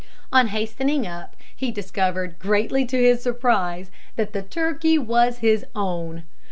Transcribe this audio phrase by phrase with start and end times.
[0.31, 6.23] On hastening up, he discovered, greatly to his surprise, that the turkey was his own.